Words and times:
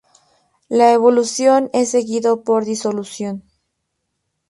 La 0.67 0.93
evolución 0.93 1.69
es 1.73 1.91
seguido 1.91 2.43
por 2.43 2.65
disolución. 2.65 3.43